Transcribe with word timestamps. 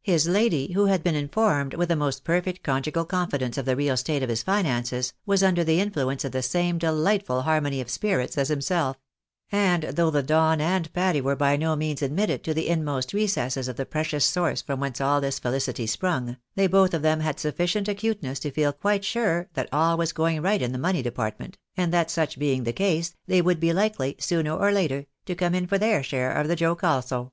His 0.00 0.26
lady, 0.26 0.72
who 0.72 0.86
had 0.86 1.02
been 1.04 1.14
informed 1.14 1.74
with 1.74 1.90
the 1.90 1.94
most 1.94 2.24
perfect 2.24 2.62
conjugal 2.62 3.04
confidence 3.04 3.58
of 3.58 3.66
the 3.66 3.76
real 3.76 3.98
state 3.98 4.22
of 4.22 4.30
his 4.30 4.42
finances, 4.42 5.12
was 5.26 5.42
under 5.42 5.62
the 5.62 5.78
influence 5.78 6.24
of 6.24 6.32
the 6.32 6.40
same 6.40 6.78
delightful 6.78 7.42
harmony 7.42 7.82
of 7.82 7.90
spirits 7.90 8.38
as 8.38 8.48
himself; 8.48 8.96
and 9.52 9.82
though 9.82 10.08
the 10.08 10.22
Don 10.22 10.58
and 10.58 10.90
Patty 10.94 11.20
were 11.20 11.36
by 11.36 11.58
no 11.58 11.76
means 11.76 12.00
admitted 12.00 12.42
to 12.44 12.54
the 12.54 12.66
inmost 12.68 13.12
recesses 13.12 13.68
of 13.68 13.76
the 13.76 13.84
precious 13.84 14.24
source 14.24 14.62
from 14.62 14.80
whence 14.80 15.02
all 15.02 15.20
this 15.20 15.38
felicity 15.38 15.86
sprung, 15.86 16.38
they 16.54 16.66
both 16.66 16.94
of 16.94 17.02
them 17.02 17.20
had 17.20 17.38
sufficient 17.38 17.86
acuteness 17.86 18.38
to 18.38 18.50
feel 18.50 18.72
quite 18.72 19.04
sure 19.04 19.50
that 19.52 19.68
all 19.70 19.98
was 19.98 20.12
going 20.14 20.40
light 20.42 20.62
in 20.62 20.72
the 20.72 20.78
money 20.78 21.02
department, 21.02 21.58
and 21.76 21.92
that 21.92 22.10
such 22.10 22.38
being 22.38 22.64
the 22.64 22.72
case, 22.72 23.14
they 23.26 23.42
would 23.42 23.60
be 23.60 23.68
hkely, 23.68 24.18
sooner 24.18 24.54
or 24.56 24.72
later, 24.72 25.04
to 25.26 25.34
come 25.34 25.54
in 25.54 25.66
for 25.66 25.76
their 25.76 26.02
share 26.02 26.32
of 26.32 26.48
the 26.48 26.56
joke 26.56 26.82
also. 26.82 27.32